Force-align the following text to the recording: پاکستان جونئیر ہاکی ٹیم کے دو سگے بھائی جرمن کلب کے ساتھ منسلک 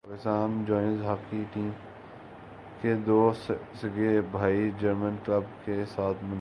پاکستان 0.07 0.63
جونئیر 0.67 1.03
ہاکی 1.05 1.43
ٹیم 1.53 1.69
کے 2.81 2.93
دو 2.95 3.31
سگے 3.81 4.21
بھائی 4.31 4.69
جرمن 4.79 5.15
کلب 5.25 5.43
کے 5.65 5.75
ساتھ 5.95 6.23
منسلک 6.23 6.29